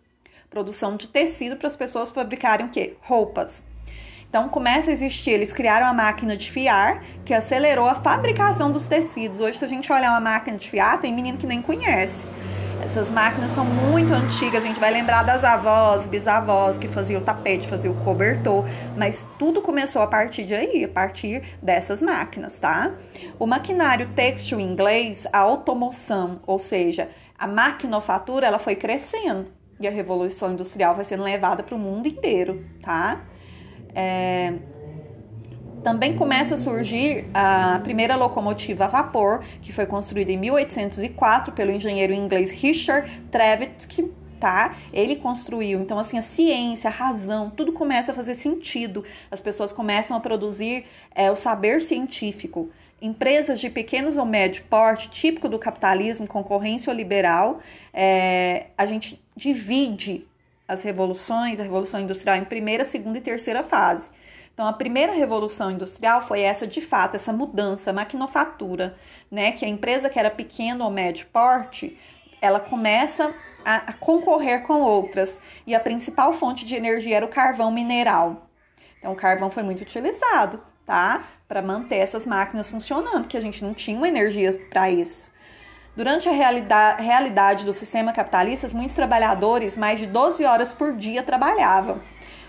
Produção 0.50 0.96
de 0.96 1.10
tecido 1.10 1.58
para 1.58 1.68
as 1.68 1.76
pessoas 1.76 2.10
fabricarem 2.10 2.68
o 2.68 2.70
quê? 2.70 2.96
Roupas. 3.02 3.62
Então 4.30 4.48
começa 4.48 4.90
a 4.90 4.94
existir, 4.94 5.32
eles 5.32 5.52
criaram 5.52 5.88
a 5.88 5.94
máquina 5.94 6.38
de 6.38 6.50
fiar, 6.50 7.04
que 7.26 7.34
acelerou 7.34 7.86
a 7.86 7.96
fabricação 7.96 8.72
dos 8.72 8.88
tecidos. 8.88 9.42
Hoje, 9.42 9.58
se 9.58 9.66
a 9.66 9.68
gente 9.68 9.92
olhar 9.92 10.12
uma 10.12 10.22
máquina 10.22 10.58
de 10.58 10.70
fiar, 10.70 11.02
tem 11.02 11.14
menino 11.14 11.38
que 11.38 11.48
nem 11.48 11.62
conhece. 11.62 12.26
Essas 12.84 13.10
máquinas 13.10 13.52
são 13.52 13.66
muito 13.66 14.14
antigas, 14.14 14.64
a 14.64 14.68
gente 14.68 14.80
vai 14.80 14.90
lembrar 14.90 15.24
das 15.24 15.44
avós, 15.44 16.06
bisavós 16.06 16.78
que 16.78 16.88
faziam 16.88 17.22
o 17.22 17.24
tapete, 17.24 17.68
faziam 17.68 17.94
o 17.94 18.04
cobertor, 18.04 18.66
mas 18.98 19.26
tudo 19.38 19.62
começou 19.62 20.02
a 20.02 20.08
partir 20.08 20.46
de 20.46 20.56
aí, 20.56 20.86
a 20.86 20.88
partir 20.88 21.44
dessas 21.62 22.02
máquinas, 22.02 22.58
tá? 22.58 22.94
O 23.38 23.46
maquinário 23.46 24.10
têxtil 24.16 24.60
inglês, 24.60 25.28
a 25.32 25.40
automoção, 25.40 26.40
ou 26.48 26.58
seja, 26.58 27.10
a 27.38 27.46
maquinofatura, 27.48 28.48
ela 28.48 28.60
foi 28.60 28.76
crescendo 28.76 29.48
e 29.80 29.88
a 29.88 29.92
revolução 29.92 30.54
industrial 30.54 30.96
vai 30.96 31.06
sendo 31.06 31.24
levada 31.24 31.64
para 31.64 31.76
o 31.76 31.80
mundo 31.80 32.08
inteiro, 32.08 32.66
tá? 32.82 33.22
É, 33.94 34.54
também 35.84 36.16
começa 36.16 36.56
a 36.56 36.58
surgir 36.58 37.26
a 37.34 37.80
primeira 37.84 38.16
locomotiva 38.16 38.86
a 38.86 38.88
vapor, 38.88 39.44
que 39.62 39.72
foi 39.72 39.86
construída 39.86 40.32
em 40.32 40.38
1804 40.38 41.54
pelo 41.54 41.72
engenheiro 41.72 42.14
inglês 42.14 42.52
Richard 42.52 43.10
Trevithick, 43.32 44.12
tá? 44.40 44.78
Ele 44.94 45.16
construiu. 45.16 45.80
Então, 45.82 46.00
assim, 46.00 46.18
a 46.18 46.22
ciência, 46.22 46.90
a 46.90 46.92
razão, 46.92 47.50
tudo 47.50 47.74
começa 47.74 48.12
a 48.12 48.16
fazer 48.16 48.36
sentido. 48.36 49.04
As 49.30 49.42
pessoas 49.42 49.72
começam 49.72 50.16
a 50.16 50.20
produzir 50.20 50.86
é, 51.14 51.30
o 51.30 51.36
saber 51.36 51.82
científico. 51.82 52.70
Empresas 53.02 53.60
de 53.60 53.70
pequenos 53.70 54.18
ou 54.18 54.26
médio 54.26 54.64
porte, 54.70 55.10
típico 55.10 55.48
do 55.48 55.58
capitalismo, 55.58 56.28
concorrência 56.28 56.92
liberal, 56.92 57.60
é, 57.94 58.68
a 58.78 58.86
gente 58.86 59.22
divide 59.36 60.26
as 60.68 60.84
revoluções, 60.84 61.60
a 61.60 61.64
revolução 61.64 62.00
industrial 62.00 62.36
em 62.36 62.44
primeira, 62.44 62.86
segunda 62.86 63.18
e 63.18 63.22
terceira 63.22 63.64
fase. 63.64 64.10
Então, 64.60 64.68
a 64.68 64.74
primeira 64.74 65.14
revolução 65.14 65.72
industrial 65.72 66.22
foi 66.22 66.42
essa, 66.42 66.68
de 66.68 66.82
fato, 66.82 67.16
essa 67.16 67.32
mudança, 67.32 67.94
maquinofatura, 67.94 68.94
né? 69.32 69.54
Que 69.54 69.64
a 69.64 69.70
empresa 69.70 70.10
que 70.10 70.20
era 70.20 70.30
pequeno 70.30 70.84
ou 70.84 70.92
médio 70.92 71.28
porte, 71.32 71.98
ela 72.42 72.60
começa 72.60 73.34
a, 73.64 73.76
a 73.76 73.94
concorrer 73.94 74.64
com 74.64 74.82
outras. 74.82 75.40
E 75.66 75.74
a 75.74 75.80
principal 75.80 76.34
fonte 76.34 76.66
de 76.66 76.76
energia 76.76 77.16
era 77.16 77.26
o 77.26 77.30
carvão 77.30 77.72
mineral. 77.72 78.50
Então, 78.98 79.14
o 79.14 79.16
carvão 79.16 79.50
foi 79.50 79.64
muito 79.64 79.80
utilizado, 79.80 80.62
tá? 80.86 81.24
Para 81.48 81.62
manter 81.62 81.96
essas 81.96 82.26
máquinas 82.26 82.70
funcionando, 82.70 83.30
que 83.30 83.38
a 83.38 83.42
gente 83.42 83.64
não 83.64 83.74
tinha 83.74 83.96
uma 83.96 84.10
energia 84.10 84.52
para 84.70 84.92
isso. 84.92 85.32
Durante 85.96 86.28
a 86.28 86.98
realidade 86.98 87.64
do 87.64 87.72
sistema 87.72 88.12
capitalista, 88.12 88.68
muitos 88.74 88.94
trabalhadores, 88.94 89.78
mais 89.78 90.02
de 90.02 90.06
12 90.06 90.44
horas 90.44 90.74
por 90.74 90.98
dia, 90.98 91.24
trabalhavam. 91.24 92.02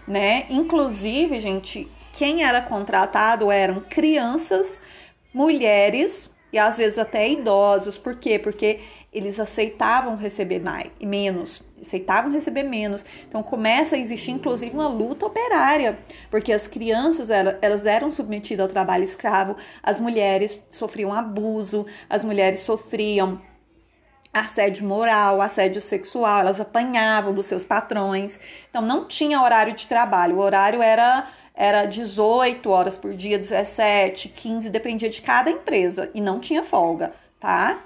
Né? 0.08 0.46
Inclusive, 0.50 1.38
gente, 1.38 1.88
quem 2.12 2.42
era 2.44 2.60
contratado 2.60 3.50
eram 3.50 3.80
crianças, 3.80 4.82
mulheres 5.32 6.30
e 6.52 6.58
às 6.58 6.78
vezes 6.78 6.98
até 6.98 7.28
idosos. 7.28 7.96
Por 7.96 8.16
quê? 8.16 8.38
Porque 8.38 8.80
eles 9.12 9.40
aceitavam 9.40 10.16
receber 10.16 10.60
mais 10.60 10.90
menos, 11.00 11.62
aceitavam 11.80 12.30
receber 12.30 12.62
menos. 12.62 13.04
Então 13.28 13.42
começa 13.42 13.96
a 13.96 13.98
existir 13.98 14.30
inclusive 14.30 14.72
uma 14.72 14.88
luta 14.88 15.26
operária, 15.26 15.98
porque 16.30 16.52
as 16.52 16.68
crianças 16.68 17.28
elas 17.30 17.86
eram 17.86 18.10
submetidas 18.10 18.62
ao 18.62 18.68
trabalho 18.68 19.02
escravo, 19.02 19.56
as 19.82 19.98
mulheres 19.98 20.60
sofriam 20.70 21.12
abuso, 21.12 21.86
as 22.08 22.22
mulheres 22.24 22.60
sofriam 22.60 23.40
assédio 24.32 24.86
moral, 24.86 25.40
assédio 25.40 25.80
sexual, 25.80 26.40
elas 26.40 26.60
apanhavam 26.60 27.34
dos 27.34 27.46
seus 27.46 27.64
patrões. 27.64 28.38
Então 28.68 28.82
não 28.82 29.06
tinha 29.06 29.42
horário 29.42 29.74
de 29.74 29.88
trabalho, 29.88 30.36
o 30.36 30.40
horário 30.40 30.82
era 30.82 31.28
era 31.52 31.84
18 31.84 32.70
horas 32.70 32.96
por 32.96 33.12
dia, 33.12 33.36
17, 33.36 34.30
15, 34.30 34.70
dependia 34.70 35.10
de 35.10 35.20
cada 35.20 35.50
empresa 35.50 36.10
e 36.14 36.20
não 36.20 36.40
tinha 36.40 36.62
folga, 36.62 37.12
tá? 37.38 37.84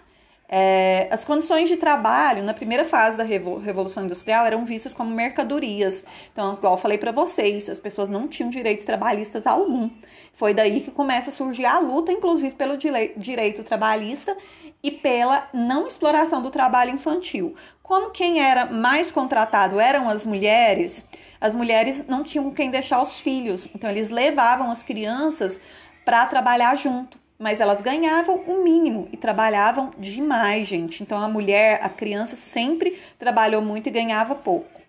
É, 0.48 1.08
as 1.10 1.24
condições 1.24 1.68
de 1.68 1.76
trabalho 1.76 2.42
na 2.44 2.54
primeira 2.54 2.84
fase 2.84 3.16
da 3.16 3.24
Revolução 3.24 4.04
Industrial 4.04 4.46
eram 4.46 4.64
vistas 4.64 4.94
como 4.94 5.10
mercadorias. 5.10 6.04
Então, 6.32 6.54
igual 6.54 6.74
eu 6.74 6.78
falei 6.78 6.98
para 6.98 7.10
vocês, 7.10 7.68
as 7.68 7.80
pessoas 7.80 8.08
não 8.08 8.28
tinham 8.28 8.50
direitos 8.50 8.84
trabalhistas 8.84 9.46
algum. 9.46 9.90
Foi 10.34 10.54
daí 10.54 10.80
que 10.80 10.92
começa 10.92 11.30
a 11.30 11.32
surgir 11.32 11.64
a 11.64 11.80
luta, 11.80 12.12
inclusive 12.12 12.54
pelo 12.54 12.76
direito 12.76 13.64
trabalhista 13.64 14.36
e 14.84 14.90
pela 14.90 15.48
não 15.54 15.86
exploração 15.86 16.42
do 16.42 16.50
trabalho 16.50 16.90
infantil. 16.90 17.56
Como 17.82 18.10
quem 18.10 18.38
era 18.38 18.66
mais 18.66 19.10
contratado 19.10 19.80
eram 19.80 20.10
as 20.10 20.26
mulheres, 20.26 21.04
as 21.40 21.54
mulheres 21.54 22.06
não 22.06 22.22
tinham 22.22 22.50
quem 22.50 22.70
deixar 22.70 23.02
os 23.02 23.18
filhos, 23.18 23.66
então 23.74 23.90
eles 23.90 24.10
levavam 24.10 24.70
as 24.70 24.84
crianças 24.84 25.58
para 26.04 26.26
trabalhar 26.26 26.76
junto 26.76 27.24
mas 27.36 27.60
elas 27.60 27.82
ganhavam 27.82 28.36
o 28.46 28.62
mínimo 28.62 29.08
e 29.12 29.16
trabalhavam 29.16 29.90
demais, 29.98 30.68
gente. 30.68 31.02
Então 31.02 31.18
a 31.18 31.28
mulher, 31.28 31.80
a 31.82 31.88
criança 31.88 32.36
sempre 32.36 32.98
trabalhou 33.18 33.60
muito 33.60 33.88
e 33.88 33.92
ganhava 33.92 34.36
pouco. 34.36 34.83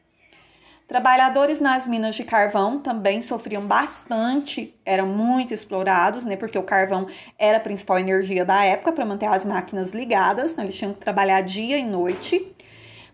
Trabalhadores 0.87 1.59
nas 1.59 1.87
minas 1.87 2.13
de 2.13 2.23
carvão 2.23 2.79
também 2.79 3.19
sofriam 3.19 3.65
bastante, 3.65 4.75
eram 4.85 5.07
muito 5.07 5.51
explorados, 5.51 6.25
né? 6.25 6.35
Porque 6.35 6.57
o 6.57 6.63
carvão 6.63 7.07
era 7.39 7.57
a 7.57 7.61
principal 7.61 7.97
energia 7.97 8.45
da 8.45 8.63
época 8.63 8.91
para 8.91 9.05
manter 9.05 9.25
as 9.25 9.43
máquinas 9.43 9.93
ligadas, 9.93 10.51
então 10.51 10.63
eles 10.63 10.77
tinham 10.77 10.93
que 10.93 10.99
trabalhar 10.99 11.41
dia 11.41 11.77
e 11.77 11.83
noite 11.83 12.55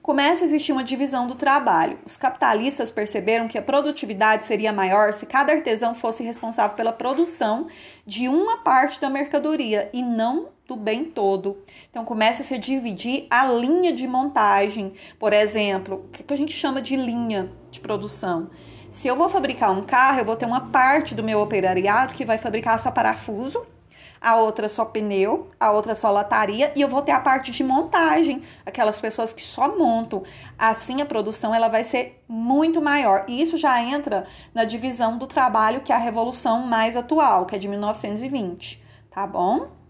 começa 0.01 0.43
a 0.43 0.45
existir 0.45 0.71
uma 0.71 0.83
divisão 0.83 1.27
do 1.27 1.35
trabalho. 1.35 1.99
Os 2.05 2.17
capitalistas 2.17 2.89
perceberam 2.89 3.47
que 3.47 3.57
a 3.57 3.61
produtividade 3.61 4.43
seria 4.43 4.73
maior 4.73 5.13
se 5.13 5.25
cada 5.25 5.53
artesão 5.53 5.93
fosse 5.93 6.23
responsável 6.23 6.75
pela 6.75 6.91
produção 6.91 7.67
de 8.05 8.27
uma 8.27 8.57
parte 8.57 8.99
da 8.99 9.09
mercadoria 9.09 9.89
e 9.93 10.01
não 10.01 10.49
do 10.71 10.75
bem 10.77 11.03
todo. 11.03 11.57
Então 11.89 12.05
começa-se 12.05 12.53
a 12.53 12.57
dividir 12.57 13.27
a 13.29 13.45
linha 13.45 13.91
de 13.91 14.07
montagem. 14.07 14.93
Por 15.19 15.33
exemplo, 15.33 16.05
o 16.05 16.09
que 16.09 16.33
a 16.33 16.37
gente 16.37 16.53
chama 16.53 16.81
de 16.81 16.95
linha 16.95 17.51
de 17.69 17.81
produção? 17.81 18.49
Se 18.89 19.07
eu 19.07 19.15
vou 19.15 19.27
fabricar 19.27 19.71
um 19.71 19.83
carro, 19.83 20.19
eu 20.19 20.25
vou 20.25 20.37
ter 20.37 20.45
uma 20.45 20.69
parte 20.69 21.13
do 21.13 21.23
meu 21.23 21.41
operariado 21.41 22.13
que 22.13 22.23
vai 22.23 22.37
fabricar 22.37 22.79
só 22.79 22.89
parafuso, 22.89 23.65
a 24.19 24.35
outra 24.37 24.69
só 24.69 24.85
pneu, 24.85 25.49
a 25.59 25.71
outra 25.71 25.93
só 25.93 26.09
lataria 26.09 26.71
e 26.73 26.81
eu 26.81 26.87
vou 26.87 27.01
ter 27.01 27.11
a 27.11 27.19
parte 27.19 27.51
de 27.51 27.63
montagem, 27.63 28.43
aquelas 28.65 28.99
pessoas 28.99 29.33
que 29.33 29.41
só 29.41 29.75
montam. 29.77 30.23
Assim 30.57 31.01
a 31.01 31.05
produção 31.05 31.53
ela 31.53 31.67
vai 31.67 31.83
ser 31.83 32.23
muito 32.29 32.81
maior. 32.81 33.25
E 33.27 33.41
isso 33.41 33.57
já 33.57 33.81
entra 33.83 34.25
na 34.53 34.63
divisão 34.63 35.17
do 35.17 35.27
trabalho 35.27 35.81
que 35.81 35.91
é 35.91 35.95
a 35.95 35.99
revolução 35.99 36.61
mais 36.61 36.95
atual, 36.95 37.45
que 37.45 37.55
é 37.55 37.59
de 37.59 37.67
1920, 37.67 38.81
tá 39.09 39.27
bom? 39.27 39.80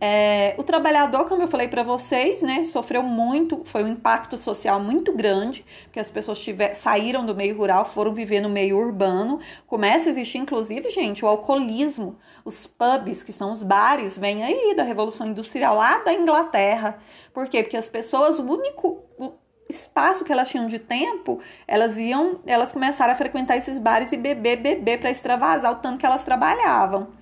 É, 0.00 0.54
o 0.56 0.62
trabalhador, 0.62 1.24
como 1.28 1.42
eu 1.42 1.48
falei 1.48 1.66
para 1.66 1.82
vocês, 1.82 2.40
né, 2.40 2.62
sofreu 2.62 3.02
muito, 3.02 3.62
foi 3.64 3.82
um 3.82 3.88
impacto 3.88 4.38
social 4.38 4.78
muito 4.78 5.12
grande, 5.12 5.64
porque 5.84 5.98
as 5.98 6.08
pessoas 6.08 6.38
tiver, 6.38 6.72
saíram 6.74 7.26
do 7.26 7.34
meio 7.34 7.56
rural, 7.56 7.84
foram 7.84 8.14
viver 8.14 8.40
no 8.40 8.48
meio 8.48 8.78
urbano. 8.78 9.40
Começa 9.66 10.08
a 10.08 10.10
existir, 10.10 10.38
inclusive, 10.38 10.88
gente, 10.90 11.24
o 11.24 11.28
alcoolismo. 11.28 12.16
Os 12.44 12.64
pubs, 12.66 13.24
que 13.24 13.32
são 13.32 13.50
os 13.50 13.64
bares, 13.64 14.16
vêm 14.16 14.44
aí 14.44 14.74
da 14.76 14.84
Revolução 14.84 15.26
Industrial 15.26 15.74
lá 15.74 15.98
da 16.04 16.12
Inglaterra. 16.12 16.98
Por 17.34 17.48
quê? 17.48 17.62
Porque 17.64 17.76
as 17.76 17.88
pessoas, 17.88 18.38
o 18.38 18.44
único 18.44 19.02
espaço 19.68 20.24
que 20.24 20.32
elas 20.32 20.48
tinham 20.48 20.66
de 20.68 20.78
tempo, 20.78 21.40
elas 21.66 21.98
iam, 21.98 22.40
elas 22.46 22.72
começaram 22.72 23.12
a 23.12 23.16
frequentar 23.16 23.56
esses 23.56 23.78
bares 23.78 24.12
e 24.12 24.16
beber, 24.16 24.56
beber 24.56 25.00
para 25.00 25.10
extravasar 25.10 25.72
o 25.72 25.76
tanto 25.76 25.98
que 25.98 26.06
elas 26.06 26.24
trabalhavam 26.24 27.17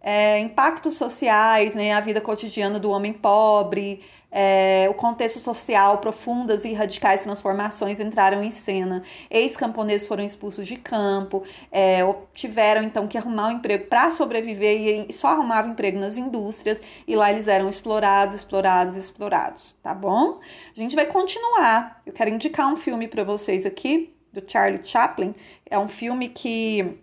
é, 0.00 0.38
impactos 0.38 0.94
sociais, 0.94 1.74
né, 1.74 1.92
a 1.92 2.00
vida 2.00 2.20
cotidiana 2.20 2.78
do 2.78 2.90
homem 2.90 3.12
pobre, 3.12 4.00
é, 4.30 4.86
o 4.90 4.94
contexto 4.94 5.38
social, 5.38 5.98
profundas 5.98 6.64
e 6.64 6.72
radicais 6.72 7.22
transformações 7.22 7.98
entraram 7.98 8.42
em 8.42 8.50
cena. 8.50 9.02
Ex-camponeses 9.30 10.06
foram 10.06 10.24
expulsos 10.24 10.66
de 10.66 10.76
campo, 10.76 11.42
é, 11.72 12.00
tiveram 12.34 12.82
então 12.82 13.08
que 13.08 13.16
arrumar 13.16 13.48
um 13.48 13.52
emprego 13.52 13.86
para 13.86 14.10
sobreviver 14.10 15.06
e 15.08 15.12
só 15.12 15.28
arrumavam 15.28 15.72
emprego 15.72 15.98
nas 15.98 16.18
indústrias 16.18 16.80
e 17.06 17.16
lá 17.16 17.32
eles 17.32 17.48
eram 17.48 17.68
explorados, 17.68 18.34
explorados, 18.34 18.96
explorados, 18.96 19.74
tá 19.82 19.94
bom? 19.94 20.40
A 20.76 20.78
gente 20.78 20.94
vai 20.94 21.06
continuar. 21.06 22.02
Eu 22.04 22.12
quero 22.12 22.30
indicar 22.30 22.72
um 22.72 22.76
filme 22.76 23.08
para 23.08 23.24
vocês 23.24 23.64
aqui 23.64 24.14
do 24.32 24.42
Charlie 24.46 24.84
Chaplin. 24.84 25.34
É 25.64 25.78
um 25.78 25.88
filme 25.88 26.28
que 26.28 26.98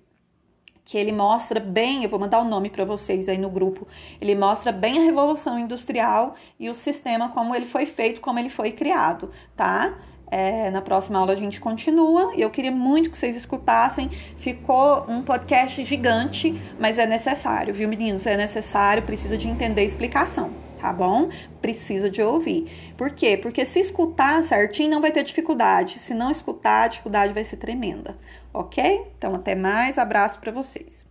que 0.85 0.97
ele 0.97 1.11
mostra 1.11 1.59
bem, 1.59 2.03
eu 2.03 2.09
vou 2.09 2.19
mandar 2.19 2.39
o 2.39 2.45
nome 2.45 2.69
para 2.69 2.85
vocês 2.85 3.27
aí 3.27 3.39
no 3.39 3.49
grupo. 3.49 3.87
Ele 4.21 4.35
mostra 4.35 4.71
bem 4.71 4.99
a 4.99 5.01
revolução 5.01 5.57
industrial 5.57 6.35
e 6.59 6.69
o 6.69 6.75
sistema 6.75 7.29
como 7.29 7.55
ele 7.55 7.65
foi 7.65 7.87
feito, 7.87 8.21
como 8.21 8.37
ele 8.37 8.51
foi 8.51 8.71
criado, 8.71 9.31
tá? 9.57 9.95
É, 10.29 10.69
na 10.71 10.81
próxima 10.81 11.19
aula 11.19 11.33
a 11.33 11.35
gente 11.35 11.59
continua 11.59 12.33
eu 12.35 12.49
queria 12.49 12.71
muito 12.71 13.09
que 13.09 13.17
vocês 13.17 13.35
escutassem. 13.35 14.09
Ficou 14.35 15.05
um 15.07 15.23
podcast 15.23 15.83
gigante, 15.83 16.61
mas 16.79 16.99
é 16.99 17.05
necessário, 17.05 17.73
viu, 17.73 17.89
meninos? 17.89 18.25
É 18.27 18.37
necessário, 18.37 19.03
precisa 19.03 19.37
de 19.37 19.47
entender 19.47 19.81
a 19.81 19.85
explicação, 19.85 20.51
tá 20.85 20.93
bom? 20.93 21.29
Precisa 21.61 22.09
de 22.09 22.21
ouvir. 22.21 22.93
Por 22.95 23.11
quê? 23.11 23.37
Porque 23.37 23.65
se 23.65 23.79
escutar 23.79 24.43
certinho 24.43 24.91
não 24.91 25.01
vai 25.01 25.11
ter 25.11 25.23
dificuldade. 25.23 25.97
Se 25.97 26.13
não 26.13 26.29
escutar, 26.29 26.83
a 26.83 26.87
dificuldade 26.87 27.33
vai 27.33 27.43
ser 27.43 27.57
tremenda 27.57 28.15
ok? 28.55 29.11
Então, 29.17 29.35
até 29.35 29.53
mais, 29.53 29.97
abraço 29.97 30.39
para 30.39 30.51
vocês. 30.51 31.05